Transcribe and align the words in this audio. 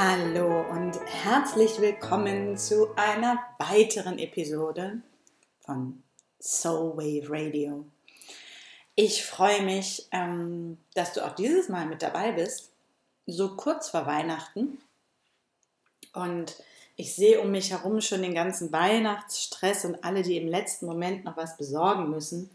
Hallo 0.00 0.60
und 0.70 0.96
herzlich 1.06 1.80
willkommen 1.80 2.56
zu 2.56 2.94
einer 2.94 3.36
weiteren 3.58 4.20
Episode 4.20 5.02
von 5.58 6.04
Soul 6.40 6.96
Wave 6.96 7.28
Radio. 7.28 7.84
Ich 8.94 9.24
freue 9.24 9.60
mich, 9.64 10.06
ähm, 10.12 10.78
dass 10.94 11.14
du 11.14 11.26
auch 11.26 11.34
dieses 11.34 11.68
Mal 11.68 11.86
mit 11.86 12.00
dabei 12.00 12.30
bist, 12.30 12.70
so 13.26 13.56
kurz 13.56 13.88
vor 13.88 14.06
Weihnachten. 14.06 14.78
Und 16.12 16.62
ich 16.94 17.16
sehe 17.16 17.40
um 17.40 17.50
mich 17.50 17.72
herum 17.72 18.00
schon 18.00 18.22
den 18.22 18.36
ganzen 18.36 18.70
Weihnachtsstress 18.70 19.84
und 19.84 20.04
alle, 20.04 20.22
die 20.22 20.36
im 20.36 20.46
letzten 20.46 20.86
Moment 20.86 21.24
noch 21.24 21.36
was 21.36 21.56
besorgen 21.56 22.08
müssen. 22.08 22.50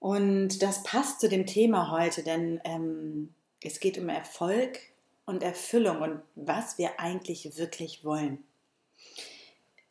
Und 0.00 0.62
das 0.62 0.84
passt 0.84 1.20
zu 1.20 1.28
dem 1.28 1.44
Thema 1.44 1.90
heute, 1.90 2.22
denn 2.22 2.62
ähm, 2.64 3.34
es 3.62 3.78
geht 3.78 3.98
um 3.98 4.08
Erfolg 4.08 4.78
und 5.26 5.42
Erfüllung 5.42 6.00
und 6.00 6.22
was 6.34 6.78
wir 6.78 6.98
eigentlich 6.98 7.58
wirklich 7.58 8.04
wollen. 8.04 8.42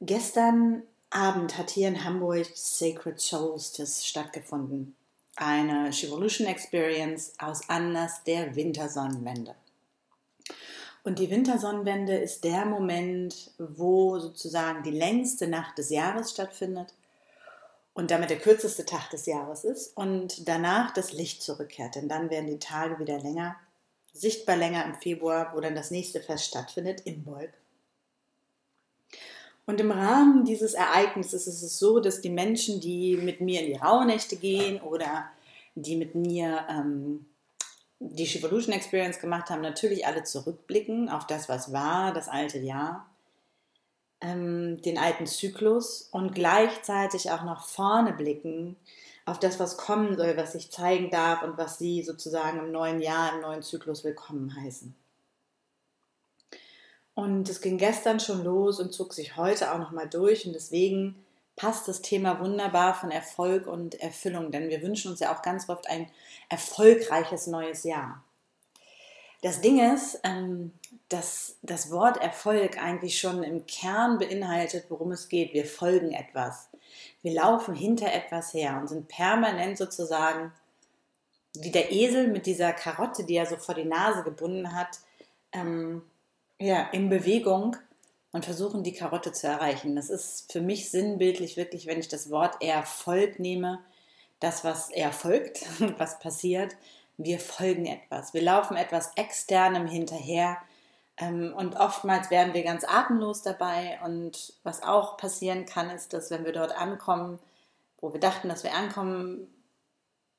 Gestern 0.01 0.83
Abend 1.09 1.57
hat 1.57 1.69
hier 1.69 1.87
in 1.87 2.03
Hamburg 2.03 2.47
Sacred 2.55 3.19
Solstice 3.19 4.05
stattgefunden. 4.05 4.95
Eine 5.37 5.89
Revolution 5.89 6.47
Experience 6.47 7.33
aus 7.37 7.69
Anlass 7.69 8.23
der 8.23 8.55
Wintersonnenwende. 8.55 9.55
Und 11.03 11.19
die 11.19 11.29
Wintersonnenwende 11.29 12.17
ist 12.17 12.43
der 12.43 12.65
Moment, 12.65 13.51
wo 13.59 14.17
sozusagen 14.17 14.81
die 14.83 14.91
längste 14.91 15.47
Nacht 15.47 15.77
des 15.77 15.89
Jahres 15.89 16.31
stattfindet 16.31 16.93
und 17.93 18.11
damit 18.11 18.29
der 18.29 18.39
kürzeste 18.39 18.85
Tag 18.85 19.09
des 19.11 19.25
Jahres 19.25 19.63
ist 19.63 19.95
und 19.95 20.47
danach 20.47 20.93
das 20.93 21.13
Licht 21.13 21.43
zurückkehrt, 21.43 21.95
denn 21.95 22.09
dann 22.09 22.29
werden 22.29 22.47
die 22.47 22.59
Tage 22.59 22.99
wieder 22.99 23.19
länger 23.19 23.55
sichtbar 24.15 24.55
länger 24.55 24.85
im 24.85 24.95
Februar, 24.95 25.51
wo 25.53 25.59
dann 25.59 25.75
das 25.75 25.91
nächste 25.91 26.21
Fest 26.21 26.45
stattfindet, 26.45 27.01
Imbolg. 27.05 27.53
Und 29.65 29.79
im 29.79 29.91
Rahmen 29.91 30.45
dieses 30.45 30.73
Ereignisses 30.73 31.47
ist 31.47 31.63
es 31.63 31.79
so, 31.79 31.99
dass 31.99 32.21
die 32.21 32.29
Menschen, 32.29 32.79
die 32.79 33.17
mit 33.17 33.41
mir 33.41 33.61
in 33.61 33.67
die 33.67 33.77
Rauhnächte 33.77 34.35
gehen 34.35 34.79
oder 34.79 35.25
die 35.73 35.95
mit 35.95 36.15
mir 36.15 36.65
ähm, 36.69 37.25
die 37.99 38.27
Shivolution 38.27 38.73
Experience 38.73 39.19
gemacht 39.19 39.49
haben, 39.49 39.61
natürlich 39.61 40.05
alle 40.05 40.23
zurückblicken 40.23 41.09
auf 41.09 41.25
das, 41.25 41.49
was 41.49 41.73
war, 41.73 42.13
das 42.13 42.27
alte 42.27 42.59
Jahr, 42.59 43.09
ähm, 44.21 44.81
den 44.81 44.97
alten 44.97 45.27
Zyklus 45.27 46.09
und 46.11 46.33
gleichzeitig 46.33 47.31
auch 47.31 47.43
nach 47.43 47.65
vorne 47.65 48.13
blicken 48.13 48.75
auf 49.25 49.39
das, 49.39 49.59
was 49.59 49.77
kommen 49.77 50.15
soll, 50.17 50.37
was 50.37 50.53
sich 50.53 50.71
zeigen 50.71 51.09
darf 51.09 51.41
und 51.41 51.57
was 51.57 51.77
sie 51.77 52.03
sozusagen 52.03 52.59
im 52.59 52.71
neuen 52.71 53.01
Jahr, 53.01 53.33
im 53.33 53.41
neuen 53.41 53.63
Zyklus 53.63 54.03
willkommen 54.03 54.55
heißen. 54.55 54.95
Und 57.15 57.49
es 57.49 57.61
ging 57.61 57.77
gestern 57.77 58.19
schon 58.19 58.43
los 58.43 58.79
und 58.79 58.93
zog 58.93 59.13
sich 59.13 59.37
heute 59.37 59.73
auch 59.73 59.79
nochmal 59.79 60.09
durch 60.09 60.45
und 60.45 60.53
deswegen 60.53 61.25
passt 61.55 61.87
das 61.87 62.01
Thema 62.01 62.39
wunderbar 62.41 62.93
von 62.93 63.09
Erfolg 63.09 63.67
und 63.67 63.95
Erfüllung, 64.01 64.51
denn 64.51 64.69
wir 64.69 64.81
wünschen 64.81 65.11
uns 65.11 65.21
ja 65.21 65.33
auch 65.33 65.41
ganz 65.41 65.69
oft 65.69 65.89
ein 65.89 66.09
erfolgreiches 66.49 67.47
neues 67.47 67.83
Jahr. 67.83 68.23
Das 69.41 69.61
Ding 69.61 69.79
ist, 69.93 70.19
ähm, 70.23 70.73
dass 71.09 71.57
das 71.61 71.91
Wort 71.91 72.17
Erfolg 72.17 72.81
eigentlich 72.81 73.19
schon 73.19 73.43
im 73.43 73.65
Kern 73.65 74.17
beinhaltet, 74.17 74.85
worum 74.89 75.11
es 75.11 75.29
geht. 75.29 75.53
Wir 75.53 75.65
folgen 75.65 76.11
etwas. 76.11 76.69
Wir 77.21 77.33
laufen 77.33 77.75
hinter 77.75 78.11
etwas 78.11 78.53
her 78.53 78.77
und 78.79 78.87
sind 78.87 79.07
permanent 79.07 79.77
sozusagen 79.77 80.51
wie 81.57 81.71
der 81.71 81.91
Esel 81.91 82.27
mit 82.27 82.45
dieser 82.45 82.73
Karotte, 82.73 83.23
die 83.23 83.35
er 83.35 83.45
so 83.45 83.55
vor 83.57 83.75
die 83.75 83.85
Nase 83.85 84.23
gebunden 84.23 84.75
hat, 84.75 84.99
ähm, 85.51 86.01
ja, 86.59 86.89
in 86.91 87.09
Bewegung 87.09 87.77
und 88.31 88.45
versuchen, 88.45 88.83
die 88.83 88.93
Karotte 88.93 89.31
zu 89.31 89.47
erreichen. 89.47 89.95
Das 89.95 90.09
ist 90.09 90.51
für 90.51 90.61
mich 90.61 90.89
sinnbildlich 90.91 91.55
wirklich, 91.55 91.87
wenn 91.87 91.99
ich 91.99 92.07
das 92.07 92.29
Wort 92.29 92.61
Erfolg 92.61 93.39
nehme, 93.39 93.79
das, 94.39 94.63
was 94.63 94.89
erfolgt, 94.91 95.65
was 95.97 96.19
passiert. 96.19 96.75
Wir 97.17 97.39
folgen 97.39 97.85
etwas. 97.85 98.33
Wir 98.33 98.41
laufen 98.41 98.75
etwas 98.75 99.11
Externem 99.15 99.87
hinterher, 99.87 100.57
ähm, 101.17 101.53
und 101.55 101.77
oftmals 101.77 102.29
werden 102.29 102.53
wir 102.53 102.63
ganz 102.63 102.83
atemlos 102.83 103.41
dabei. 103.41 103.99
Und 104.03 104.53
was 104.63 104.83
auch 104.83 105.17
passieren 105.17 105.65
kann, 105.65 105.89
ist, 105.89 106.13
dass 106.13 106.31
wenn 106.31 106.45
wir 106.45 106.53
dort 106.53 106.77
ankommen, 106.77 107.39
wo 107.99 108.13
wir 108.13 108.19
dachten, 108.19 108.49
dass 108.49 108.63
wir 108.63 108.73
ankommen 108.73 109.47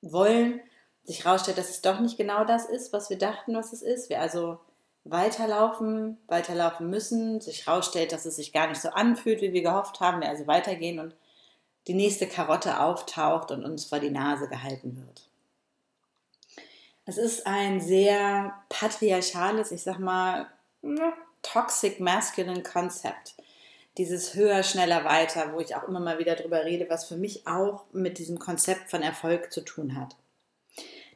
wollen, 0.03 0.60
sich 1.04 1.25
herausstellt, 1.25 1.59
dass 1.59 1.70
es 1.70 1.82
doch 1.82 2.00
nicht 2.00 2.19
genau 2.19 2.44
das 2.44 2.66
ist, 2.66 2.93
was 2.93 3.10
wir 3.10 3.19
dachten, 3.19 3.54
was 3.54 3.72
es 3.72 3.82
ist. 3.82 4.10
Wir 4.10 4.20
also 4.20 4.58
weiterlaufen, 5.04 6.19
weiterlaufen 6.26 6.91
müssen, 6.91 7.41
sich 7.41 7.66
herausstellt, 7.66 8.12
dass 8.12 8.26
es 8.26 8.37
sich 8.37 8.53
gar 8.53 8.69
nicht 8.69 8.81
so 8.81 8.91
anfühlt, 8.91 9.41
wie 9.41 9.53
wir 9.53 9.62
gehofft 9.62 10.00
haben. 10.00 10.20
Wir 10.20 10.28
also 10.28 10.47
weitergehen 10.47 10.98
und 10.98 11.14
die 11.87 11.94
nächste 11.94 12.26
Karotte 12.26 12.81
auftaucht 12.81 13.53
und 13.53 13.64
uns 13.64 13.84
vor 13.84 14.00
die 14.00 14.10
Nase 14.10 14.48
gehalten 14.48 14.97
wird. 15.06 15.25
Es 17.09 17.19
ist 17.19 17.47
ein 17.47 17.81
sehr 17.81 18.53
patriarchales, 18.69 19.71
ich 19.71 19.84
sag 19.84 20.00
mal, 20.00 20.49
Toxic 21.41 22.00
Masculine 22.00 22.65
Concept. 22.65 23.37
Dieses 23.97 24.34
höher, 24.34 24.65
schneller, 24.65 25.05
weiter, 25.05 25.53
wo 25.55 25.61
ich 25.61 25.77
auch 25.77 25.84
immer 25.84 26.00
mal 26.00 26.19
wieder 26.19 26.34
drüber 26.34 26.65
rede, 26.65 26.91
was 26.91 27.06
für 27.06 27.17
mich 27.17 27.47
auch 27.47 27.84
mit 27.93 28.19
diesem 28.19 28.41
Konzept 28.41 28.91
von 28.91 29.03
Erfolg 29.03 29.53
zu 29.53 29.61
tun 29.61 29.97
hat. 29.97 30.17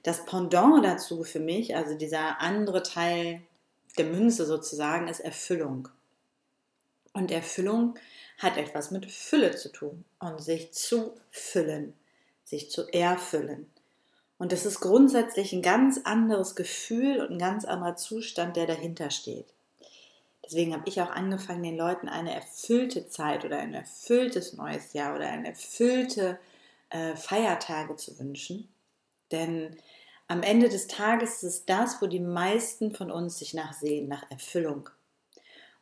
Das 0.05 0.25
Pendant 0.25 0.85
dazu 0.85 1.25
für 1.25 1.41
mich, 1.41 1.75
also 1.75 1.95
dieser 1.95 2.41
andere 2.41 2.85
Teil 2.85 3.43
der 3.99 4.07
Münze 4.07 4.47
sozusagen, 4.47 5.09
ist 5.09 5.21
Erfüllung. 5.21 5.89
Und 7.13 7.33
Erfüllung 7.33 7.97
hat 8.39 8.57
etwas 8.57 8.93
mit 8.93 9.11
Fülle 9.11 9.57
zu 9.57 9.71
tun 9.73 10.05
und 10.21 10.41
sich 10.41 10.73
zu 10.73 11.17
füllen, 11.33 11.95
sich 12.45 12.71
zu 12.71 12.89
erfüllen. 12.93 13.67
Und 14.41 14.53
das 14.53 14.65
ist 14.65 14.81
grundsätzlich 14.81 15.53
ein 15.53 15.61
ganz 15.61 16.01
anderes 16.05 16.57
Gefühl 16.57 17.21
und 17.21 17.33
ein 17.33 17.39
ganz 17.39 17.67
anderer 17.67 17.97
Zustand, 17.97 18.57
der 18.57 18.67
dahinter 18.67 19.11
steht. 19.11 19.45
Deswegen 20.43 20.73
habe 20.73 20.89
ich 20.89 21.03
auch 21.03 21.11
angefangen, 21.11 21.63
den 21.63 21.77
Leuten 21.77 22.09
eine 22.09 22.35
erfüllte 22.35 23.07
Zeit 23.07 23.45
oder 23.45 23.59
ein 23.59 23.75
erfülltes 23.75 24.55
neues 24.55 24.95
Jahr 24.95 25.15
oder 25.15 25.29
eine 25.29 25.49
erfüllte 25.49 26.39
äh, 26.89 27.17
Feiertage 27.17 27.97
zu 27.97 28.19
wünschen. 28.19 28.71
Denn 29.31 29.77
am 30.27 30.43
Ende 30.43 30.71
des 30.71 30.87
Tages 30.87 31.43
ist 31.43 31.43
es 31.43 31.65
das, 31.67 32.01
wo 32.01 32.07
die 32.07 32.19
meisten 32.19 32.95
von 32.95 33.11
uns 33.11 33.39
sich 33.39 33.53
nachsehen, 33.53 34.09
nach 34.09 34.31
Erfüllung. 34.31 34.89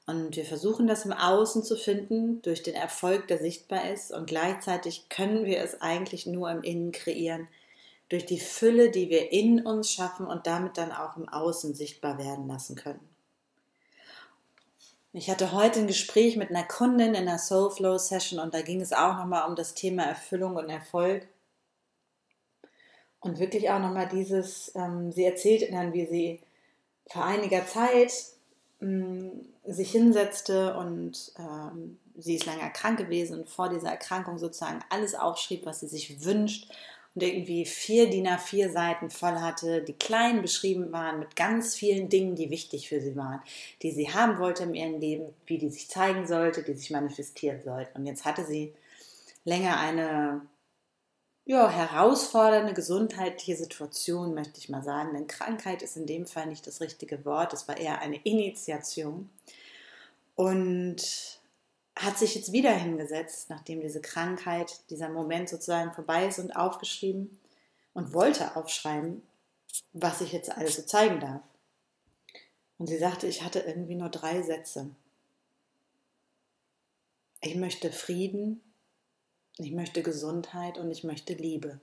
Und 0.05 0.35
wir 0.35 0.45
versuchen 0.45 0.89
das 0.89 1.05
im 1.05 1.13
Außen 1.13 1.63
zu 1.63 1.77
finden, 1.77 2.43
durch 2.43 2.65
den 2.65 2.75
Erfolg, 2.75 3.29
der 3.29 3.39
sichtbar 3.39 3.89
ist. 3.89 4.11
Und 4.11 4.27
gleichzeitig 4.27 5.09
können 5.11 5.45
wir 5.45 5.61
es 5.61 5.81
eigentlich 5.81 6.27
nur 6.27 6.51
im 6.51 6.65
Innen 6.65 6.91
kreieren, 6.91 7.47
durch 8.09 8.25
die 8.25 8.41
Fülle, 8.41 8.91
die 8.91 9.11
wir 9.11 9.33
in 9.33 9.65
uns 9.65 9.93
schaffen 9.93 10.27
und 10.27 10.47
damit 10.47 10.79
dann 10.79 10.93
auch 10.93 11.17
im 11.17 11.29
Außen 11.29 11.75
sichtbar 11.75 12.19
werden 12.19 12.49
lassen 12.49 12.75
können. 12.75 13.07
Ich 15.13 15.31
hatte 15.31 15.53
heute 15.53 15.81
ein 15.81 15.87
Gespräch 15.87 16.37
mit 16.37 16.51
einer 16.51 16.65
Kundin 16.65 17.09
in 17.09 17.29
einer 17.29 17.39
Soulflow 17.39 17.99
Session 17.99 18.39
und 18.39 18.55
da 18.55 18.63
ging 18.63 18.81
es 18.81 18.93
auch 18.93 19.17
nochmal 19.17 19.49
um 19.49 19.57
das 19.57 19.75
Thema 19.75 20.05
Erfüllung 20.05 20.57
und 20.57 20.69
Erfolg. 20.69 21.27
Und 23.21 23.39
wirklich 23.41 23.69
auch 23.71 23.81
nochmal 23.81 24.09
dieses, 24.09 24.73
ähm, 24.77 25.11
sie 25.11 25.25
erzählte 25.25 25.71
dann, 25.73 25.93
wie 25.93 26.07
sie 26.07 26.41
vor 27.07 27.25
einiger 27.25 27.67
Zeit 27.67 28.13
ähm, 28.81 29.49
sich 29.67 29.91
hinsetzte 29.91 30.77
und 30.77 31.33
ähm, 31.39 31.99
sie 32.17 32.37
ist 32.37 32.47
lange 32.47 32.71
krank 32.73 32.99
gewesen 32.99 33.41
und 33.41 33.49
vor 33.49 33.71
dieser 33.71 33.89
Erkrankung 33.89 34.39
sozusagen 34.39 34.85
alles 34.89 35.15
aufschrieb, 35.15 35.67
was 35.67 35.81
sie 35.81 35.89
sich 35.89 36.25
wünscht 36.25 36.71
und 37.19 37.25
irgendwie 37.25 37.65
vier 37.65 38.09
DIN 38.09 38.29
A4 38.29 38.71
Seiten 38.71 39.11
voll 39.11 39.41
hatte, 39.41 39.83
die 39.83 39.93
klein 39.93 40.41
beschrieben 40.41 40.93
waren 40.93 41.19
mit 41.19 41.35
ganz 41.35 41.75
vielen 41.75 42.09
Dingen, 42.09 42.37
die 42.37 42.49
wichtig 42.49 42.89
für 42.89 43.01
sie 43.01 43.17
waren, 43.17 43.43
die 43.83 43.91
sie 43.91 44.13
haben 44.13 44.39
wollte 44.39 44.63
in 44.63 44.75
ihrem 44.75 45.01
Leben, 45.01 45.35
wie 45.47 45.59
die 45.59 45.69
sich 45.69 45.89
zeigen 45.89 46.29
sollte, 46.29 46.63
die 46.63 46.75
sich 46.75 46.93
manifestieren 46.93 47.61
sollten. 47.61 47.99
Und 47.99 48.07
jetzt 48.07 48.25
hatte 48.25 48.45
sie 48.45 48.73
länger 49.43 49.81
eine 49.81 50.43
ja, 51.45 51.69
herausfordernde 51.69 52.73
gesundheitliche 52.73 53.57
Situation, 53.57 54.33
möchte 54.33 54.61
ich 54.61 54.69
mal 54.69 54.85
sagen. 54.85 55.15
Denn 55.15 55.27
Krankheit 55.27 55.83
ist 55.83 55.97
in 55.97 56.07
dem 56.07 56.25
Fall 56.25 56.47
nicht 56.47 56.69
das 56.69 56.81
richtige 56.81 57.25
Wort. 57.25 57.53
Es 57.53 57.67
war 57.67 57.79
eher 57.79 58.01
eine 58.01 58.21
Initiation. 58.23 59.29
Und 60.37 61.41
hat 61.99 62.17
sich 62.17 62.35
jetzt 62.35 62.53
wieder 62.53 62.73
hingesetzt, 62.73 63.51
nachdem 63.51 63.81
diese 63.81 64.01
Krankheit, 64.01 64.81
dieser 64.91 65.09
Moment 65.09 65.49
sozusagen 65.49 65.93
vorbei 65.93 66.29
ist 66.29 66.39
und 66.39 66.53
aufgeschrieben 66.53 67.39
und 67.93 68.15
wollte 68.15 68.57
aufschreiben, 68.57 69.23
was 69.93 70.21
ich 70.21 70.33
jetzt 70.33 70.51
alles 70.51 70.77
so 70.77 70.83
zeigen 70.83 71.21
darf. 71.21 71.43
Und 72.79 72.87
sie 72.87 72.99
sagte, 72.99 73.27
ich 73.27 73.43
hatte 73.43 73.61
irgendwie 73.61 73.97
nur 73.97 74.09
drei 74.09 74.43
Sätze. 74.43 74.91
Ich 77.41 77.57
möchte 77.57 77.91
Frieden, 77.91 78.63
ich 79.59 79.73
möchte 79.73 80.03
Gesundheit 80.03 80.79
und 80.79 80.91
ich 80.91 81.03
möchte 81.03 81.35
Liebe. 81.35 81.81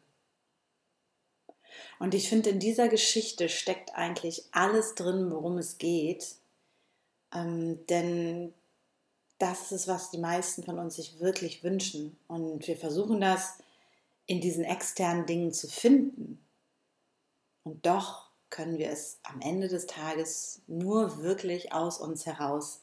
Und 1.99 2.13
ich 2.13 2.29
finde, 2.29 2.51
in 2.51 2.59
dieser 2.59 2.87
Geschichte 2.87 3.49
steckt 3.49 3.95
eigentlich 3.95 4.45
alles 4.51 4.95
drin, 4.95 5.29
worum 5.31 5.57
es 5.57 5.77
geht. 5.77 6.35
Ähm, 7.33 7.85
denn 7.87 8.53
das 9.37 9.71
ist 9.71 9.87
was 9.87 10.11
die 10.11 10.17
meisten 10.17 10.63
von 10.63 10.79
uns 10.79 10.95
sich 10.95 11.19
wirklich 11.19 11.63
wünschen. 11.63 12.17
Und 12.27 12.67
wir 12.67 12.77
versuchen 12.77 13.21
das 13.21 13.57
in 14.25 14.41
diesen 14.41 14.63
externen 14.63 15.25
Dingen 15.25 15.51
zu 15.51 15.67
finden. 15.67 16.39
Und 17.63 17.85
doch 17.85 18.29
können 18.49 18.77
wir 18.77 18.89
es 18.89 19.19
am 19.23 19.41
Ende 19.41 19.67
des 19.67 19.85
Tages 19.85 20.61
nur 20.67 21.21
wirklich 21.21 21.73
aus 21.73 21.99
uns 21.99 22.25
heraus 22.25 22.81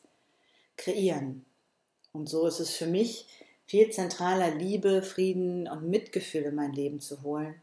kreieren. 0.76 1.44
Und 2.12 2.28
so 2.28 2.46
ist 2.46 2.60
es 2.60 2.70
für 2.70 2.86
mich 2.86 3.26
viel 3.64 3.90
zentraler, 3.90 4.54
Liebe, 4.54 5.02
Frieden 5.02 5.66
und 5.66 5.88
Mitgefühl 5.88 6.42
in 6.42 6.54
mein 6.54 6.72
Leben 6.72 7.00
zu 7.00 7.22
holen. 7.22 7.54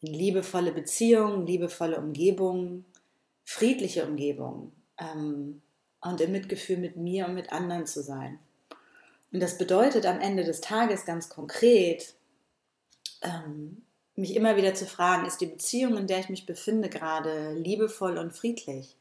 In 0.00 0.14
liebevolle 0.14 0.72
Beziehungen, 0.72 1.46
liebevolle 1.46 1.98
Umgebungen, 1.98 2.84
friedliche 3.44 4.06
Umgebungen 4.06 4.72
ähm, 4.98 5.62
und 6.02 6.20
im 6.20 6.32
Mitgefühl 6.32 6.76
mit 6.76 6.96
mir 6.96 7.26
und 7.26 7.34
mit 7.34 7.52
anderen 7.52 7.86
zu 7.86 8.02
sein. 8.02 8.38
Und 9.32 9.40
das 9.40 9.56
bedeutet 9.56 10.04
am 10.04 10.20
Ende 10.20 10.44
des 10.44 10.60
Tages 10.60 11.06
ganz 11.06 11.28
konkret, 11.28 12.14
ähm, 13.22 13.82
mich 14.14 14.36
immer 14.36 14.56
wieder 14.56 14.74
zu 14.74 14.84
fragen, 14.84 15.26
ist 15.26 15.40
die 15.40 15.46
Beziehung, 15.46 15.96
in 15.96 16.06
der 16.06 16.18
ich 16.18 16.28
mich 16.28 16.44
befinde, 16.44 16.90
gerade 16.90 17.54
liebevoll 17.54 18.18
und 18.18 18.32
friedlich? 18.32 18.98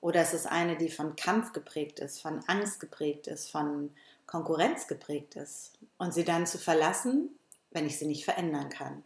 Oder 0.00 0.22
ist 0.22 0.34
es 0.34 0.46
eine, 0.46 0.76
die 0.76 0.90
von 0.90 1.16
Kampf 1.16 1.52
geprägt 1.52 2.00
ist, 2.00 2.20
von 2.20 2.40
Angst 2.48 2.80
geprägt 2.80 3.28
ist, 3.28 3.50
von 3.50 3.90
Konkurrenz 4.26 4.88
geprägt 4.88 5.36
ist? 5.36 5.72
Und 5.96 6.12
sie 6.12 6.24
dann 6.24 6.46
zu 6.46 6.58
verlassen, 6.58 7.30
wenn 7.70 7.86
ich 7.86 7.98
sie 7.98 8.06
nicht 8.06 8.24
verändern 8.24 8.68
kann. 8.68 9.02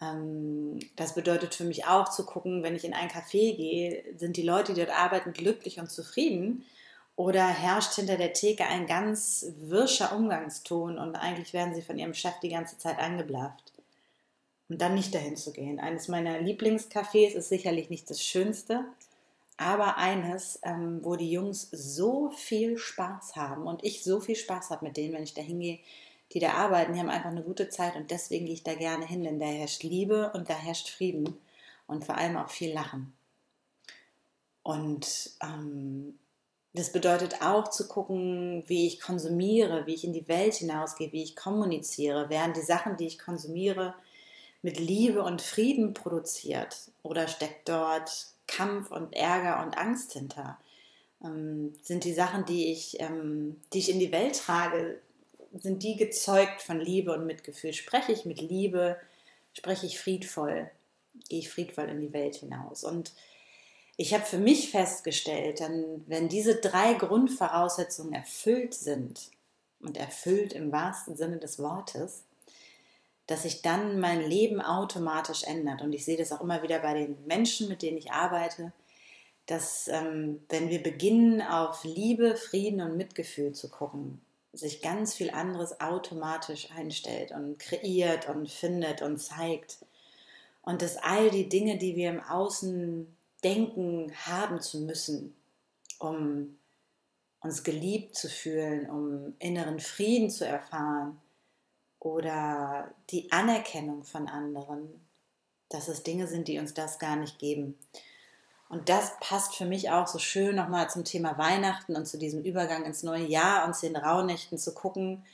Ähm, 0.00 0.78
das 0.96 1.14
bedeutet 1.14 1.54
für 1.54 1.64
mich 1.64 1.86
auch 1.86 2.10
zu 2.10 2.26
gucken, 2.26 2.62
wenn 2.62 2.76
ich 2.76 2.84
in 2.84 2.94
ein 2.94 3.08
Café 3.08 3.56
gehe, 3.56 4.04
sind 4.16 4.36
die 4.36 4.42
Leute, 4.42 4.74
die 4.74 4.84
dort 4.84 4.98
arbeiten, 4.98 5.32
glücklich 5.32 5.78
und 5.78 5.90
zufrieden? 5.90 6.64
Oder 7.16 7.46
herrscht 7.46 7.94
hinter 7.94 8.16
der 8.16 8.34
Theke 8.34 8.66
ein 8.66 8.86
ganz 8.86 9.46
wirscher 9.56 10.14
Umgangston 10.14 10.98
und 10.98 11.16
eigentlich 11.16 11.54
werden 11.54 11.74
sie 11.74 11.82
von 11.82 11.98
ihrem 11.98 12.12
Chef 12.12 12.34
die 12.42 12.50
ganze 12.50 12.76
Zeit 12.76 12.98
angeblafft? 12.98 13.72
und 14.68 14.80
dann 14.80 14.94
nicht 14.94 15.14
dahin 15.14 15.36
zu 15.36 15.52
gehen. 15.52 15.80
Eines 15.80 16.08
meiner 16.08 16.38
Lieblingscafés 16.38 17.34
ist 17.34 17.48
sicherlich 17.48 17.90
nicht 17.90 18.10
das 18.10 18.22
Schönste, 18.22 18.84
aber 19.56 19.96
eines, 19.96 20.58
ähm, 20.62 21.00
wo 21.02 21.16
die 21.16 21.30
Jungs 21.30 21.68
so 21.70 22.30
viel 22.30 22.76
Spaß 22.76 23.36
haben 23.36 23.66
und 23.66 23.84
ich 23.84 24.04
so 24.04 24.20
viel 24.20 24.36
Spaß 24.36 24.70
habe 24.70 24.86
mit 24.86 24.96
denen, 24.96 25.14
wenn 25.14 25.22
ich 25.22 25.34
da 25.34 25.42
hingehe, 25.42 25.78
die 26.32 26.40
da 26.40 26.52
arbeiten, 26.52 26.92
die 26.92 26.98
haben 26.98 27.10
einfach 27.10 27.30
eine 27.30 27.42
gute 27.42 27.68
Zeit 27.68 27.96
und 27.96 28.10
deswegen 28.10 28.46
gehe 28.46 28.54
ich 28.54 28.64
da 28.64 28.74
gerne 28.74 29.06
hin, 29.06 29.22
denn 29.24 29.38
da 29.38 29.46
herrscht 29.46 29.82
Liebe 29.82 30.30
und 30.34 30.50
da 30.50 30.54
herrscht 30.54 30.90
Frieden 30.90 31.38
und 31.86 32.04
vor 32.04 32.16
allem 32.16 32.36
auch 32.36 32.50
viel 32.50 32.72
Lachen. 32.72 33.12
Und 34.62 35.30
ähm, 35.42 36.18
das 36.74 36.92
bedeutet 36.92 37.40
auch 37.40 37.70
zu 37.70 37.88
gucken, 37.88 38.64
wie 38.66 38.86
ich 38.86 39.00
konsumiere, 39.00 39.86
wie 39.86 39.94
ich 39.94 40.04
in 40.04 40.12
die 40.12 40.28
Welt 40.28 40.54
hinausgehe, 40.54 41.12
wie 41.12 41.22
ich 41.22 41.36
kommuniziere, 41.36 42.28
während 42.28 42.56
die 42.56 42.62
Sachen, 42.62 42.96
die 42.96 43.06
ich 43.06 43.18
konsumiere, 43.18 43.94
mit 44.62 44.80
Liebe 44.80 45.22
und 45.22 45.40
Frieden 45.40 45.94
produziert 45.94 46.90
oder 47.02 47.28
steckt 47.28 47.68
dort 47.68 48.26
Kampf 48.48 48.90
und 48.90 49.14
Ärger 49.14 49.64
und 49.64 49.78
Angst 49.78 50.12
hinter? 50.12 50.58
Ähm, 51.24 51.74
sind 51.82 52.04
die 52.04 52.12
Sachen, 52.12 52.44
die 52.44 52.72
ich, 52.72 53.00
ähm, 53.00 53.60
die 53.72 53.78
ich 53.78 53.90
in 53.90 54.00
die 54.00 54.12
Welt 54.12 54.36
trage, 54.36 55.00
sind 55.62 55.82
die 55.82 55.96
gezeugt 55.96 56.62
von 56.62 56.80
Liebe 56.80 57.12
und 57.12 57.26
Mitgefühl? 57.26 57.72
Spreche 57.72 58.12
ich 58.12 58.24
mit 58.24 58.40
Liebe? 58.40 58.96
Spreche 59.52 59.86
ich 59.86 59.98
friedvoll? 59.98 60.70
Gehe 61.28 61.40
ich 61.40 61.50
friedvoll 61.50 61.88
in 61.88 62.00
die 62.00 62.12
Welt 62.12 62.36
hinaus? 62.36 62.84
Und 62.84 63.12
ich 63.96 64.12
habe 64.12 64.24
für 64.24 64.38
mich 64.38 64.70
festgestellt, 64.70 65.60
dann, 65.60 66.04
wenn 66.06 66.28
diese 66.28 66.56
drei 66.56 66.94
Grundvoraussetzungen 66.94 68.12
erfüllt 68.12 68.74
sind, 68.74 69.30
und 69.80 69.96
erfüllt 69.96 70.52
im 70.52 70.72
wahrsten 70.72 71.16
Sinne 71.16 71.38
des 71.38 71.58
Wortes, 71.58 72.24
dass 73.26 73.42
sich 73.42 73.62
dann 73.62 73.98
mein 73.98 74.20
Leben 74.22 74.60
automatisch 74.60 75.44
ändert. 75.44 75.82
Und 75.82 75.92
ich 75.92 76.04
sehe 76.04 76.16
das 76.16 76.32
auch 76.32 76.40
immer 76.40 76.62
wieder 76.62 76.78
bei 76.78 76.94
den 76.94 77.16
Menschen, 77.26 77.68
mit 77.68 77.82
denen 77.82 77.98
ich 77.98 78.12
arbeite, 78.12 78.72
dass 79.46 79.88
ähm, 79.88 80.42
wenn 80.48 80.70
wir 80.70 80.82
beginnen, 80.82 81.40
auf 81.42 81.84
Liebe, 81.84 82.36
Frieden 82.36 82.80
und 82.80 82.96
Mitgefühl 82.96 83.52
zu 83.52 83.68
gucken, 83.68 84.20
sich 84.56 84.82
ganz 84.82 85.14
viel 85.14 85.30
anderes 85.30 85.80
automatisch 85.80 86.70
einstellt 86.70 87.32
und 87.32 87.58
kreiert 87.58 88.28
und 88.28 88.50
findet 88.50 89.02
und 89.02 89.18
zeigt. 89.18 89.78
Und 90.62 90.82
dass 90.82 90.96
all 90.96 91.30
die 91.30 91.48
Dinge, 91.48 91.78
die 91.78 91.94
wir 91.96 92.10
im 92.10 92.22
Außen 92.22 93.16
denken, 93.44 94.12
haben 94.26 94.60
zu 94.60 94.80
müssen, 94.80 95.34
um 95.98 96.58
uns 97.40 97.62
geliebt 97.62 98.16
zu 98.16 98.28
fühlen, 98.28 98.90
um 98.90 99.34
inneren 99.38 99.78
Frieden 99.78 100.30
zu 100.30 100.46
erfahren, 100.46 101.20
oder 102.06 102.94
die 103.10 103.32
Anerkennung 103.32 104.04
von 104.04 104.28
anderen, 104.28 105.00
dass 105.68 105.88
es 105.88 106.04
Dinge 106.04 106.28
sind, 106.28 106.46
die 106.46 106.58
uns 106.58 106.72
das 106.72 106.98
gar 106.98 107.16
nicht 107.16 107.38
geben. 107.38 107.76
Und 108.68 108.88
das 108.88 109.12
passt 109.20 109.54
für 109.54 109.64
mich 109.64 109.90
auch 109.90 110.06
so 110.06 110.18
schön 110.18 110.56
nochmal 110.56 110.90
zum 110.90 111.04
Thema 111.04 111.38
Weihnachten 111.38 111.94
und 111.94 112.06
zu 112.06 112.18
diesem 112.18 112.42
Übergang 112.42 112.84
ins 112.84 113.02
neue 113.02 113.26
Jahr 113.26 113.66
und 113.66 113.76
zu 113.76 113.86
den 113.86 113.96
Rauhnächten 113.96 114.58
zu 114.58 114.74
gucken, 114.74 115.24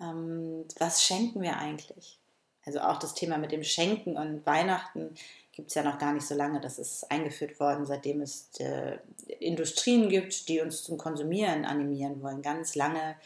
ähm, 0.00 0.64
was 0.78 1.02
schenken 1.02 1.40
wir 1.40 1.56
eigentlich? 1.56 2.18
Also 2.66 2.80
auch 2.80 2.98
das 2.98 3.14
Thema 3.14 3.38
mit 3.38 3.52
dem 3.52 3.62
Schenken 3.62 4.16
und 4.16 4.44
Weihnachten 4.44 5.14
gibt 5.52 5.68
es 5.68 5.74
ja 5.74 5.82
noch 5.82 5.98
gar 5.98 6.12
nicht 6.12 6.26
so 6.26 6.34
lange. 6.34 6.60
Das 6.60 6.78
ist 6.78 7.10
eingeführt 7.10 7.58
worden, 7.60 7.86
seitdem 7.86 8.20
es 8.20 8.50
äh, 8.58 8.98
Industrien 9.40 10.10
gibt, 10.10 10.48
die 10.48 10.60
uns 10.60 10.82
zum 10.82 10.98
Konsumieren 10.98 11.64
animieren 11.64 12.20
wollen. 12.22 12.42
Ganz 12.42 12.74
lange 12.74 13.16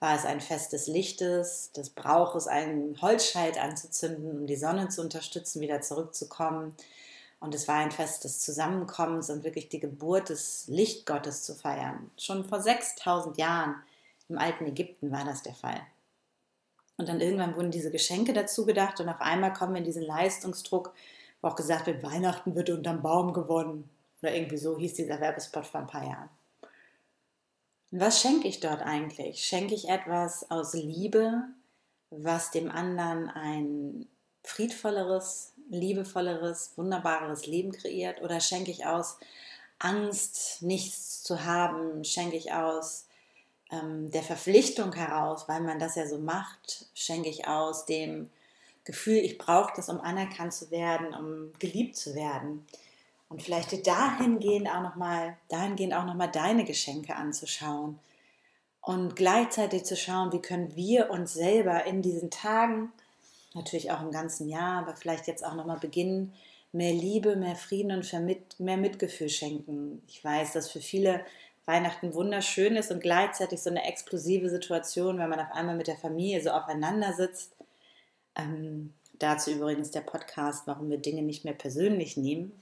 war 0.00 0.14
es 0.14 0.24
ein 0.24 0.40
Fest 0.40 0.72
des 0.72 0.86
Lichtes, 0.86 1.72
des 1.72 1.90
Brauches, 1.90 2.46
einen 2.46 3.00
Holzscheit 3.00 3.58
anzuzünden, 3.58 4.40
um 4.40 4.46
die 4.46 4.56
Sonne 4.56 4.88
zu 4.88 5.00
unterstützen, 5.00 5.60
wieder 5.60 5.80
zurückzukommen. 5.80 6.74
Und 7.40 7.54
es 7.54 7.68
war 7.68 7.76
ein 7.76 7.92
Fest 7.92 8.24
des 8.24 8.40
Zusammenkommens 8.40 9.30
und 9.30 9.44
wirklich 9.44 9.68
die 9.68 9.80
Geburt 9.80 10.28
des 10.28 10.66
Lichtgottes 10.66 11.44
zu 11.44 11.54
feiern. 11.54 12.10
Schon 12.18 12.44
vor 12.44 12.60
6000 12.60 13.38
Jahren 13.38 13.76
im 14.28 14.38
alten 14.38 14.66
Ägypten 14.66 15.12
war 15.12 15.24
das 15.24 15.42
der 15.42 15.54
Fall. 15.54 15.80
Und 16.96 17.08
dann 17.08 17.20
irgendwann 17.20 17.54
wurden 17.56 17.70
diese 17.70 17.92
Geschenke 17.92 18.32
dazu 18.32 18.66
gedacht 18.66 18.98
und 19.00 19.08
auf 19.08 19.20
einmal 19.20 19.52
kommen 19.52 19.74
wir 19.74 19.78
in 19.78 19.84
diesen 19.84 20.02
Leistungsdruck, 20.02 20.92
wo 21.40 21.48
auch 21.48 21.54
gesagt 21.54 21.86
wird, 21.86 22.02
Weihnachten 22.02 22.56
wird 22.56 22.70
unterm 22.70 23.02
Baum 23.02 23.32
gewonnen. 23.32 23.88
Oder 24.20 24.34
irgendwie 24.34 24.58
so 24.58 24.76
hieß 24.76 24.94
dieser 24.94 25.20
Werbespot 25.20 25.64
vor 25.64 25.80
ein 25.80 25.86
paar 25.86 26.04
Jahren. 26.04 26.28
Was 27.92 28.20
schenke 28.20 28.48
ich 28.48 28.58
dort 28.58 28.82
eigentlich? 28.82 29.44
Schenke 29.44 29.74
ich 29.74 29.88
etwas 29.88 30.50
aus 30.50 30.74
Liebe, 30.74 31.44
was 32.10 32.50
dem 32.50 32.70
anderen 32.70 33.28
ein 33.30 34.08
friedvolleres, 34.42 35.52
liebevolleres, 35.70 36.72
wunderbareres 36.76 37.46
Leben 37.46 37.72
kreiert? 37.72 38.22
Oder 38.22 38.40
schenke 38.40 38.70
ich 38.70 38.86
aus 38.86 39.18
Angst, 39.78 40.62
nichts 40.62 41.22
zu 41.22 41.44
haben? 41.44 42.04
Schenke 42.04 42.36
ich 42.36 42.52
aus 42.52 43.06
ähm, 43.70 44.10
der 44.10 44.22
Verpflichtung 44.22 44.92
heraus, 44.94 45.48
weil 45.48 45.60
man 45.60 45.78
das 45.78 45.94
ja 45.96 46.06
so 46.06 46.18
macht? 46.18 46.86
Schenke 46.94 47.28
ich 47.28 47.46
aus 47.46 47.86
dem 47.86 48.30
Gefühl, 48.84 49.18
ich 49.18 49.38
brauche 49.38 49.72
das, 49.76 49.88
um 49.88 50.00
anerkannt 50.00 50.54
zu 50.54 50.70
werden, 50.70 51.14
um 51.14 51.52
geliebt 51.58 51.96
zu 51.96 52.14
werden? 52.14 52.66
Und 53.28 53.42
vielleicht 53.42 53.86
dahingehend 53.86 54.68
auch 54.68 54.82
nochmal, 54.82 55.36
dahingehend 55.48 55.92
auch 55.92 56.06
nochmal 56.06 56.30
deine 56.30 56.64
Geschenke 56.64 57.14
anzuschauen. 57.14 57.98
Und 58.80 59.16
gleichzeitig 59.16 59.84
zu 59.84 59.96
schauen, 59.96 60.32
wie 60.32 60.40
können 60.40 60.74
wir 60.74 61.10
uns 61.10 61.34
selber 61.34 61.84
in 61.84 62.00
diesen 62.00 62.30
Tagen, 62.30 62.90
natürlich 63.54 63.90
auch 63.90 64.02
im 64.02 64.10
ganzen 64.10 64.48
Jahr, 64.48 64.82
aber 64.82 64.94
vielleicht 64.94 65.26
jetzt 65.26 65.44
auch 65.44 65.54
nochmal 65.54 65.78
beginnen, 65.78 66.34
mehr 66.72 66.92
Liebe, 66.92 67.36
mehr 67.36 67.56
Frieden 67.56 67.92
und 67.92 68.60
mehr 68.60 68.76
Mitgefühl 68.76 69.28
schenken. 69.28 70.02
Ich 70.06 70.22
weiß, 70.22 70.52
dass 70.52 70.70
für 70.70 70.80
viele 70.80 71.24
Weihnachten 71.64 72.14
wunderschön 72.14 72.76
ist 72.76 72.90
und 72.90 73.00
gleichzeitig 73.00 73.60
so 73.60 73.70
eine 73.70 73.84
explosive 73.84 74.48
Situation, 74.48 75.18
wenn 75.18 75.28
man 75.28 75.40
auf 75.40 75.52
einmal 75.52 75.76
mit 75.76 75.86
der 75.86 75.96
Familie 75.96 76.42
so 76.42 76.50
aufeinander 76.50 77.12
sitzt. 77.12 77.56
Ähm, 78.34 78.94
dazu 79.18 79.50
übrigens 79.50 79.90
der 79.90 80.00
Podcast, 80.00 80.66
warum 80.66 80.90
wir 80.90 80.98
Dinge 80.98 81.22
nicht 81.22 81.44
mehr 81.44 81.54
persönlich 81.54 82.16
nehmen, 82.16 82.52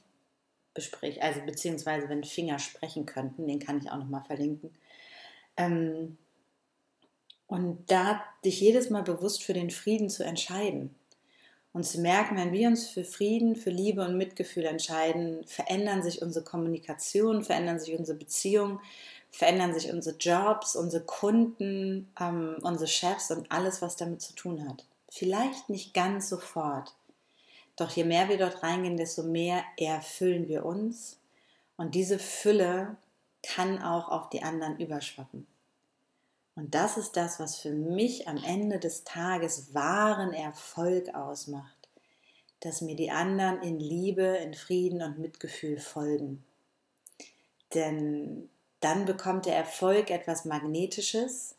bespricht, 0.74 1.22
also 1.22 1.40
beziehungsweise 1.40 2.08
wenn 2.08 2.24
Finger 2.24 2.58
sprechen 2.58 3.06
könnten, 3.06 3.46
den 3.46 3.60
kann 3.60 3.78
ich 3.78 3.90
auch 3.90 3.96
nochmal 3.96 4.24
verlinken. 4.24 4.70
Ähm, 5.56 6.18
Und 7.46 7.84
da 7.86 8.22
dich 8.44 8.60
jedes 8.60 8.90
Mal 8.90 9.02
bewusst 9.02 9.44
für 9.44 9.54
den 9.54 9.70
Frieden 9.70 10.10
zu 10.10 10.24
entscheiden 10.24 10.94
und 11.72 11.84
zu 11.84 12.00
merken, 12.00 12.36
wenn 12.36 12.52
wir 12.52 12.68
uns 12.68 12.88
für 12.88 13.04
Frieden, 13.04 13.54
für 13.54 13.70
Liebe 13.70 14.02
und 14.02 14.16
Mitgefühl 14.16 14.64
entscheiden, 14.64 15.44
verändern 15.46 16.02
sich 16.02 16.22
unsere 16.22 16.44
Kommunikation, 16.44 17.44
verändern 17.44 17.78
sich 17.78 17.96
unsere 17.96 18.16
Beziehungen, 18.16 18.80
verändern 19.30 19.74
sich 19.74 19.92
unsere 19.92 20.16
Jobs, 20.16 20.74
unsere 20.74 21.04
Kunden, 21.04 22.10
ähm, 22.18 22.56
unsere 22.62 22.88
Chefs 22.88 23.30
und 23.30 23.52
alles, 23.52 23.82
was 23.82 23.96
damit 23.96 24.22
zu 24.22 24.34
tun 24.34 24.66
hat. 24.66 24.86
Vielleicht 25.10 25.68
nicht 25.68 25.92
ganz 25.92 26.30
sofort, 26.30 26.94
doch 27.76 27.90
je 27.90 28.04
mehr 28.04 28.30
wir 28.30 28.38
dort 28.38 28.62
reingehen, 28.62 28.96
desto 28.96 29.22
mehr 29.22 29.62
erfüllen 29.76 30.48
wir 30.48 30.64
uns 30.64 31.18
und 31.76 31.94
diese 31.94 32.18
Fülle 32.18 32.96
kann 33.42 33.82
auch 33.82 34.08
auf 34.08 34.30
die 34.30 34.42
anderen 34.42 34.78
überschwappen. 34.78 35.46
Und 36.56 36.74
das 36.74 36.96
ist 36.96 37.16
das, 37.16 37.38
was 37.38 37.56
für 37.58 37.70
mich 37.70 38.28
am 38.28 38.42
Ende 38.42 38.80
des 38.80 39.04
Tages 39.04 39.74
wahren 39.74 40.32
Erfolg 40.32 41.14
ausmacht, 41.14 41.90
dass 42.60 42.80
mir 42.80 42.96
die 42.96 43.10
anderen 43.10 43.60
in 43.60 43.78
Liebe, 43.78 44.22
in 44.22 44.54
Frieden 44.54 45.02
und 45.02 45.18
Mitgefühl 45.18 45.78
folgen. 45.78 46.44
Denn 47.74 48.48
dann 48.80 49.04
bekommt 49.04 49.44
der 49.44 49.54
Erfolg 49.54 50.10
etwas 50.10 50.46
Magnetisches, 50.46 51.56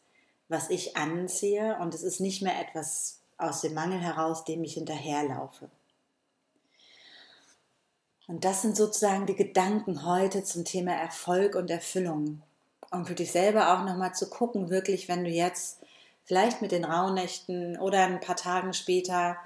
was 0.50 0.72
ich 0.72 0.98
anziehe 0.98 1.78
und 1.80 1.94
es 1.94 2.02
ist 2.02 2.20
nicht 2.20 2.42
mehr 2.42 2.60
etwas 2.60 3.22
aus 3.38 3.62
dem 3.62 3.76
Mangel 3.76 4.00
heraus, 4.00 4.46
dem 4.46 4.64
ich 4.64 4.74
hinterherlaufe. 4.74 5.70
Und 8.28 8.46
das 8.46 8.64
sind 8.64 8.76
sozusagen 8.76 9.28
die 9.28 9.36
Gedanken 9.36 10.06
heute 10.06 10.44
zum 10.44 10.66
Thema 10.66 10.94
Erfolg 10.94 11.56
und 11.56 11.70
Erfüllung 11.70 12.42
und 12.92 13.08
für 13.08 13.16
dich 13.16 13.32
selber 13.32 13.74
auch 13.74 13.84
nochmal 13.84 14.14
zu 14.14 14.30
gucken, 14.30 14.70
wirklich, 14.70 15.08
wenn 15.08 15.24
du 15.24 15.30
jetzt 15.30 15.80
vielleicht 16.24 16.62
mit 16.62 16.72
den 16.72 16.86
Rauhnächten 16.86 17.78
oder 17.80 18.06
ein 18.06 18.20
paar 18.20 18.36
Tagen 18.36 18.74
später 18.74 19.38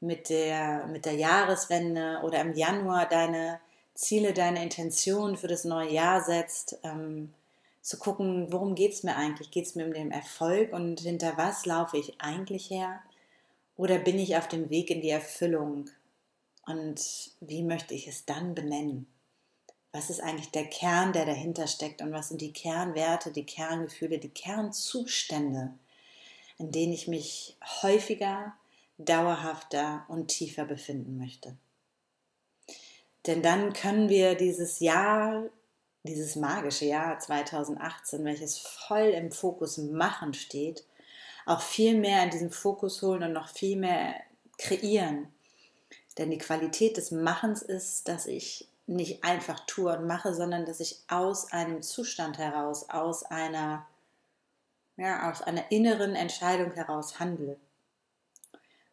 mit 0.00 0.30
der, 0.30 0.86
mit 0.86 1.04
der 1.04 1.14
Jahreswende 1.14 2.20
oder 2.22 2.40
im 2.40 2.54
Januar 2.54 3.06
deine 3.06 3.60
Ziele, 3.94 4.32
deine 4.32 4.62
Intention 4.62 5.36
für 5.36 5.48
das 5.48 5.64
neue 5.64 5.92
Jahr 5.92 6.22
setzt, 6.22 6.78
ähm, 6.82 7.34
zu 7.82 7.98
gucken, 7.98 8.52
worum 8.52 8.74
geht 8.74 8.92
es 8.92 9.02
mir 9.02 9.16
eigentlich? 9.16 9.50
Geht 9.50 9.66
es 9.66 9.74
mir 9.74 9.84
um 9.84 9.92
den 9.92 10.10
Erfolg 10.10 10.72
und 10.72 11.00
hinter 11.00 11.36
was 11.36 11.66
laufe 11.66 11.98
ich 11.98 12.20
eigentlich 12.20 12.70
her? 12.70 13.00
Oder 13.76 13.98
bin 13.98 14.18
ich 14.18 14.36
auf 14.36 14.48
dem 14.48 14.70
Weg 14.70 14.90
in 14.90 15.00
die 15.00 15.10
Erfüllung? 15.10 15.90
Und 16.66 17.00
wie 17.40 17.62
möchte 17.62 17.94
ich 17.94 18.06
es 18.06 18.26
dann 18.26 18.54
benennen? 18.54 19.06
Was 19.92 20.10
ist 20.10 20.20
eigentlich 20.20 20.50
der 20.50 20.66
Kern, 20.66 21.12
der 21.12 21.26
dahinter 21.26 21.66
steckt 21.66 22.00
und 22.00 22.12
was 22.12 22.28
sind 22.28 22.40
die 22.40 22.52
Kernwerte, 22.52 23.32
die 23.32 23.46
Kerngefühle, 23.46 24.18
die 24.18 24.28
Kernzustände, 24.28 25.72
in 26.58 26.70
denen 26.70 26.92
ich 26.92 27.08
mich 27.08 27.56
häufiger, 27.82 28.54
dauerhafter 28.98 30.04
und 30.08 30.28
tiefer 30.28 30.64
befinden 30.64 31.18
möchte. 31.18 31.56
Denn 33.26 33.42
dann 33.42 33.72
können 33.72 34.08
wir 34.08 34.34
dieses 34.34 34.78
Jahr, 34.80 35.44
dieses 36.04 36.36
magische 36.36 36.86
Jahr 36.86 37.18
2018, 37.18 38.24
welches 38.24 38.58
voll 38.58 39.08
im 39.08 39.32
Fokus 39.32 39.78
Machen 39.78 40.34
steht, 40.34 40.84
auch 41.46 41.62
viel 41.62 41.98
mehr 41.98 42.22
in 42.24 42.30
diesen 42.30 42.50
Fokus 42.50 43.02
holen 43.02 43.24
und 43.24 43.32
noch 43.32 43.48
viel 43.48 43.76
mehr 43.76 44.14
kreieren. 44.58 45.28
Denn 46.16 46.30
die 46.30 46.38
Qualität 46.38 46.96
des 46.96 47.10
Machens 47.10 47.62
ist, 47.62 48.08
dass 48.08 48.26
ich 48.26 48.69
nicht 48.90 49.22
einfach 49.22 49.60
tue 49.66 49.96
und 49.96 50.06
mache, 50.06 50.34
sondern 50.34 50.66
dass 50.66 50.80
ich 50.80 50.98
aus 51.08 51.52
einem 51.52 51.80
Zustand 51.80 52.38
heraus, 52.38 52.90
aus 52.90 53.22
einer, 53.22 53.86
ja, 54.96 55.30
aus 55.30 55.42
einer 55.42 55.70
inneren 55.70 56.14
Entscheidung 56.14 56.72
heraus 56.72 57.20
handle. 57.20 57.56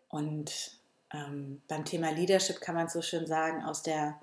Und 0.09 0.79
ähm, 1.11 1.61
beim 1.67 1.83
Thema 1.83 2.11
Leadership 2.11 2.61
kann 2.61 2.75
man 2.75 2.89
so 2.89 3.01
schön 3.01 3.25
sagen, 3.25 3.63
aus 3.63 3.81
der 3.81 4.19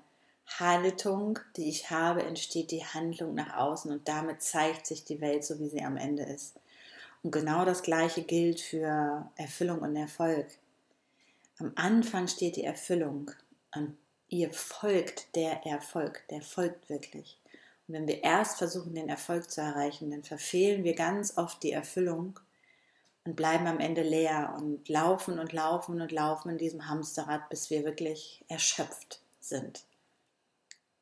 Haltung, 0.47 1.39
die 1.57 1.69
ich 1.69 1.89
habe, 1.89 2.23
entsteht 2.23 2.71
die 2.71 2.85
Handlung 2.85 3.35
nach 3.35 3.57
außen 3.57 3.91
und 3.91 4.07
damit 4.07 4.41
zeigt 4.41 4.85
sich 4.85 5.03
die 5.03 5.19
Welt 5.19 5.43
so, 5.43 5.59
wie 5.59 5.67
sie 5.69 5.83
am 5.83 5.97
Ende 5.97 6.23
ist. 6.23 6.55
Und 7.21 7.31
genau 7.31 7.65
das 7.65 7.81
Gleiche 7.81 8.23
gilt 8.23 8.61
für 8.61 9.29
Erfüllung 9.35 9.79
und 9.79 9.95
Erfolg. 9.95 10.47
Am 11.57 11.73
Anfang 11.75 12.27
steht 12.27 12.55
die 12.55 12.63
Erfüllung 12.63 13.31
und 13.73 13.97
ihr 14.29 14.51
folgt 14.51 15.35
der 15.35 15.65
Erfolg, 15.65 16.23
der 16.29 16.41
folgt 16.41 16.89
wirklich. 16.89 17.39
Und 17.87 17.93
wenn 17.93 18.07
wir 18.07 18.23
erst 18.23 18.57
versuchen, 18.57 18.95
den 18.95 19.09
Erfolg 19.09 19.49
zu 19.49 19.61
erreichen, 19.61 20.11
dann 20.11 20.23
verfehlen 20.23 20.83
wir 20.83 20.95
ganz 20.95 21.37
oft 21.37 21.61
die 21.61 21.71
Erfüllung 21.71 22.39
und 23.25 23.35
bleiben 23.35 23.67
am 23.67 23.79
Ende 23.79 24.01
leer 24.01 24.55
und 24.57 24.87
laufen 24.89 25.39
und 25.39 25.53
laufen 25.53 26.01
und 26.01 26.11
laufen 26.11 26.49
in 26.49 26.57
diesem 26.57 26.87
Hamsterrad, 26.87 27.49
bis 27.49 27.69
wir 27.69 27.83
wirklich 27.83 28.43
erschöpft 28.47 29.19
sind. 29.39 29.83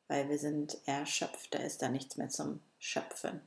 Weil 0.08 0.30
wir 0.30 0.38
sind 0.38 0.78
erschöpft, 0.86 1.54
da 1.54 1.60
ist 1.60 1.82
da 1.82 1.90
nichts 1.90 2.18
mehr 2.18 2.30
zum 2.30 2.60
Schöpfen. 2.80 3.42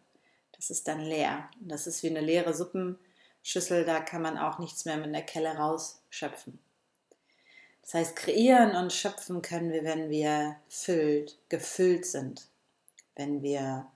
Das 0.52 0.70
ist 0.70 0.88
dann 0.88 1.00
leer. 1.00 1.50
Das 1.60 1.86
ist 1.86 2.02
wie 2.02 2.10
eine 2.10 2.20
leere 2.20 2.54
Suppenschüssel, 2.54 3.84
da 3.84 4.00
kann 4.00 4.22
man 4.22 4.38
auch 4.38 4.58
nichts 4.58 4.86
mehr 4.86 4.96
mit 4.96 5.14
der 5.14 5.22
Kelle 5.22 5.56
rausschöpfen. 5.56 6.58
Das 7.86 7.94
heißt, 7.94 8.16
kreieren 8.16 8.74
und 8.74 8.92
schöpfen 8.92 9.42
können 9.42 9.70
wir, 9.70 9.84
wenn 9.84 10.10
wir 10.10 10.56
füllt, 10.68 11.38
gefüllt 11.48 12.04
sind, 12.04 12.48
wenn 13.14 13.42
wir 13.42 13.86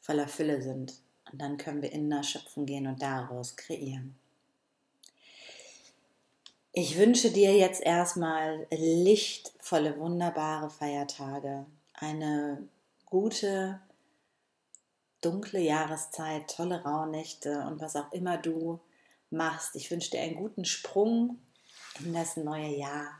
voller 0.00 0.26
Fülle 0.26 0.60
sind. 0.60 0.94
Und 1.30 1.40
dann 1.40 1.56
können 1.56 1.80
wir 1.80 1.92
in 1.92 2.10
Schöpfen 2.24 2.66
gehen 2.66 2.88
und 2.88 3.00
daraus 3.00 3.54
kreieren. 3.54 4.18
Ich 6.72 6.98
wünsche 6.98 7.30
dir 7.30 7.56
jetzt 7.56 7.80
erstmal 7.80 8.66
lichtvolle, 8.70 9.96
wunderbare 10.00 10.68
Feiertage, 10.68 11.64
eine 11.94 12.66
gute, 13.06 13.78
dunkle 15.20 15.60
Jahreszeit, 15.60 16.50
tolle 16.50 16.82
Rauhnächte 16.82 17.60
und 17.68 17.80
was 17.80 17.94
auch 17.94 18.12
immer 18.12 18.36
du 18.36 18.80
machst. 19.30 19.76
Ich 19.76 19.92
wünsche 19.92 20.10
dir 20.10 20.22
einen 20.22 20.36
guten 20.36 20.64
Sprung 20.64 21.38
in 22.00 22.12
das 22.12 22.36
neue 22.36 22.74
Jahr. 22.74 23.18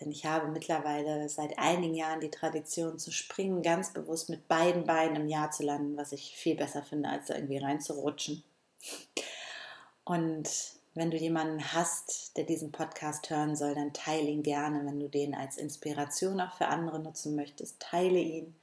Denn 0.00 0.10
ich 0.10 0.26
habe 0.26 0.48
mittlerweile 0.48 1.28
seit 1.28 1.58
einigen 1.58 1.94
Jahren 1.94 2.20
die 2.20 2.30
Tradition 2.30 2.98
zu 2.98 3.12
springen, 3.12 3.62
ganz 3.62 3.92
bewusst 3.92 4.28
mit 4.28 4.48
beiden 4.48 4.84
Beinen 4.84 5.16
im 5.16 5.28
Jahr 5.28 5.50
zu 5.52 5.62
landen, 5.62 5.96
was 5.96 6.12
ich 6.12 6.36
viel 6.36 6.56
besser 6.56 6.82
finde, 6.82 7.10
als 7.10 7.26
da 7.26 7.36
irgendwie 7.36 7.58
reinzurutschen. 7.58 8.42
Und 10.04 10.48
wenn 10.94 11.10
du 11.10 11.16
jemanden 11.16 11.72
hast, 11.72 12.36
der 12.36 12.44
diesen 12.44 12.72
Podcast 12.72 13.30
hören 13.30 13.56
soll, 13.56 13.74
dann 13.74 13.92
teile 13.92 14.28
ihn 14.28 14.42
gerne. 14.42 14.84
Wenn 14.84 14.98
du 14.98 15.08
den 15.08 15.34
als 15.34 15.56
Inspiration 15.56 16.40
auch 16.40 16.56
für 16.56 16.66
andere 16.66 16.98
nutzen 16.98 17.36
möchtest, 17.36 17.80
teile 17.80 18.18
ihn 18.18 18.54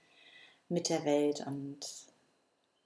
mit 0.68 0.90
der 0.90 1.06
Welt. 1.06 1.46
Und 1.48 1.80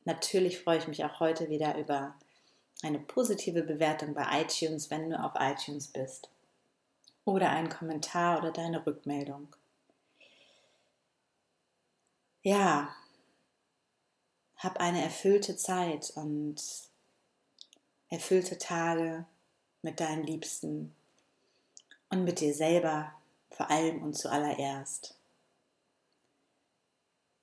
natürlich 0.03 0.59
freue 0.59 0.77
ich 0.77 0.87
mich 0.87 1.03
auch 1.03 1.19
heute 1.19 1.49
wieder 1.49 1.77
über 1.77 2.15
eine 2.83 2.99
positive 2.99 3.63
Bewertung 3.63 4.13
bei 4.13 4.41
iTunes, 4.41 4.91
wenn 4.91 5.09
du 5.09 5.19
auf 5.19 5.33
iTunes 5.39 5.87
bist 5.87 6.29
oder 7.25 7.49
einen 7.49 7.69
Kommentar 7.69 8.39
oder 8.39 8.51
deine 8.51 8.85
Rückmeldung. 8.85 9.55
Ja, 12.43 12.95
hab 14.57 14.79
eine 14.79 15.03
erfüllte 15.03 15.57
Zeit 15.57 16.11
und 16.15 16.61
erfüllte 18.09 18.57
Tage 18.57 19.25
mit 19.81 19.99
deinen 19.99 20.23
Liebsten 20.23 20.95
und 22.09 22.23
mit 22.23 22.39
dir 22.39 22.53
selber 22.53 23.13
vor 23.49 23.69
allem 23.69 24.03
und 24.03 24.15
zuallererst. 24.15 25.17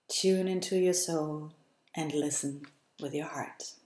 Tune 0.08 0.50
into 0.50 0.76
your 0.76 0.94
soul 0.94 1.50
and 1.94 2.12
listen 2.12 2.66
with 3.00 3.12
your 3.12 3.34
heart. 3.34 3.81